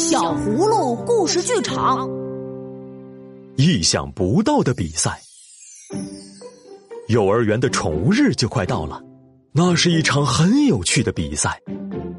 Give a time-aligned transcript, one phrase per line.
[0.00, 2.08] 小葫芦故事剧场，
[3.56, 5.20] 意想不到的比赛。
[7.08, 8.98] 幼儿园的宠物日就快到了，
[9.52, 11.60] 那是一场很有趣的比赛。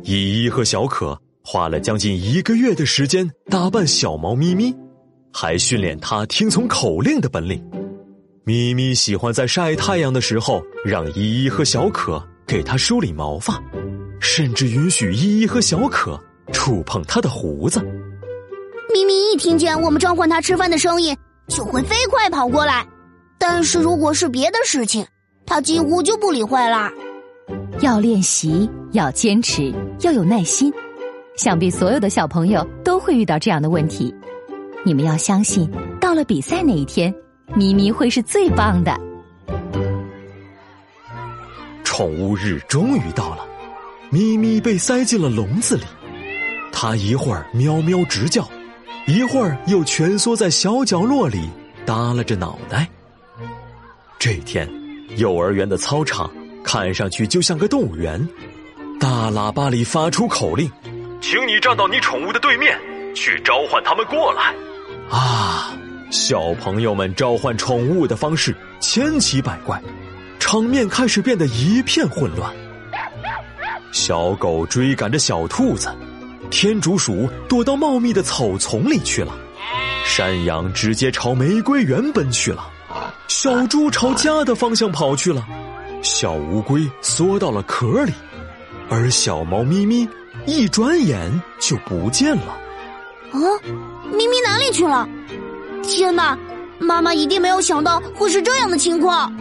[0.04, 4.72] 依依和小可花了将近一个月的时间打扮小猫咪咪，
[5.34, 7.68] 还训练它听从口令的本领。
[8.44, 13.60] 咪咪喜欢在晒太阳的时候让依依和小可给它梳理毛发，
[14.20, 17.80] 甚至允许依依和小可触碰他的胡子。
[18.94, 21.16] 咪咪一听见我们召唤它吃饭的声音，
[21.48, 22.86] 就会飞快跑过来。
[23.38, 25.06] 但是如果是别的事情，
[25.46, 26.92] 它几乎就不理会啦。
[27.80, 30.72] 要练习，要坚持，要有耐心。
[31.38, 34.14] 想必所有的小朋友都会遇到这样的问题。
[34.84, 37.14] 你们要相信，到了比赛那一天，
[37.56, 39.00] 咪咪会是最棒的。
[41.84, 43.46] 宠物日终于到了，
[44.10, 45.84] 咪咪被塞进了笼子里，
[46.84, 48.44] 它一会儿喵喵直叫，
[49.06, 51.48] 一会儿又蜷缩在小角落里
[51.86, 52.90] 耷拉着脑袋。
[54.18, 54.68] 这天，
[55.16, 56.28] 幼儿园的操场
[56.64, 58.28] 看上去就像个动物园。
[59.00, 60.68] 大喇叭里发出口令
[61.22, 62.76] ：“请你站到你宠物的对面，
[63.14, 64.52] 去召唤他们过来。”
[65.16, 65.78] 啊，
[66.10, 69.80] 小朋友们召唤宠物的方式千奇百怪，
[70.40, 72.52] 场面开始变得一片混乱。
[73.92, 75.94] 小狗追赶着小兔子，
[76.52, 79.34] 天竺鼠躲到茂密的草丛里去了，
[80.06, 82.70] 山羊直接朝玫瑰园奔去了。
[83.30, 85.48] 小猪朝家的方向跑去了，
[86.04, 88.12] 小乌龟缩到了壳里，
[88.90, 90.08] 而小猫咪咪
[90.46, 92.58] 一转眼就不见了。
[93.32, 93.40] 啊，
[94.12, 95.08] 咪咪哪里去了？
[95.82, 96.38] 天哪，
[96.80, 99.34] 妈妈一定没有想到会是这样的情况。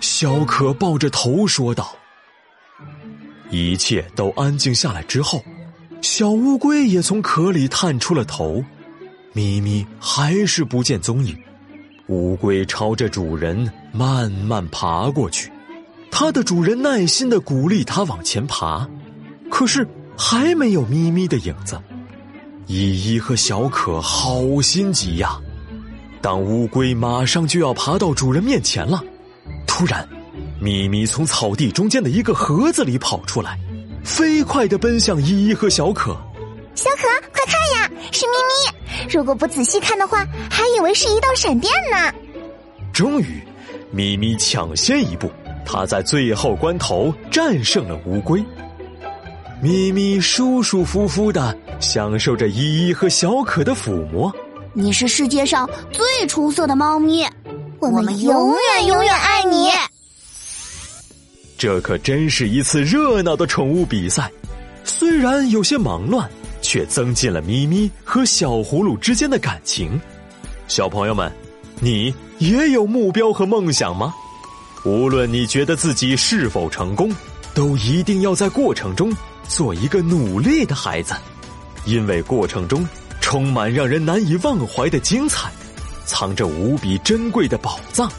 [0.00, 1.94] 小可抱着头说道。
[3.50, 5.44] 一切都安静下来之后，
[6.00, 8.64] 小乌龟也从壳里探出了头，
[9.32, 11.36] 咪咪还是不见踪影。
[12.08, 15.50] 乌龟朝着主人慢慢爬过去，
[16.10, 18.88] 它的主人耐心的鼓励它往前爬，
[19.50, 21.80] 可是还没有咪咪的影子。
[22.66, 25.38] 依依和小可好心急呀！
[26.20, 29.02] 当乌龟马上就要爬到主人面前了，
[29.66, 30.08] 突然，
[30.60, 33.58] 咪咪从草地中间的一个盒子里跑出来，
[34.06, 36.16] 飞快的奔向依依和小可。
[36.76, 39.08] 小可，快看呀，是咪咪！
[39.10, 42.12] 如果不仔细看的话，还以为是一道闪电呢。
[42.92, 43.42] 终于，
[43.90, 45.28] 咪咪抢先一步，
[45.64, 48.42] 它在最后关头战胜了乌龟。
[49.60, 54.32] 咪咪舒舒服服的享受着依依和小可的抚摸。
[54.72, 57.26] 你是世界上最出色的猫咪，
[57.80, 59.70] 我们永远永远爱你。
[61.58, 64.30] 这可真是一次热闹的宠物比赛，
[64.84, 66.28] 虽然有些忙乱。
[66.62, 70.00] 却增进了咪咪和小葫芦之间的感情。
[70.66, 71.30] 小朋友们，
[71.78, 74.12] 你也有目标和梦想吗？
[74.84, 77.14] 无论你觉得自己是否成功，
[77.54, 79.14] 都一定要在过程中
[79.46, 81.14] 做一个努力的孩子，
[81.84, 82.84] 因为过程中
[83.20, 85.48] 充满让人难以忘怀的精彩，
[86.04, 88.10] 藏着无比珍贵的宝藏，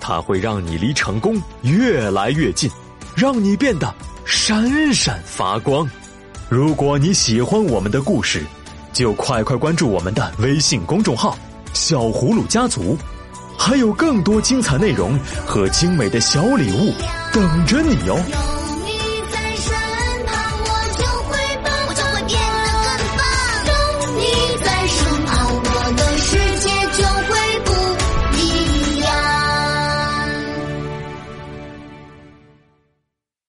[0.00, 2.70] 它会让你离成功越来越近，
[3.14, 3.94] 让你变得
[4.24, 5.88] 闪闪发光。
[6.48, 8.44] 如果你喜欢我们的故事，
[8.92, 11.38] 就快快关注我们的微信公众号
[11.72, 12.96] “小葫芦家族”，
[13.56, 15.16] 还有更多精彩内容
[15.46, 16.92] 和精美的小礼物
[17.32, 18.18] 等着你哟。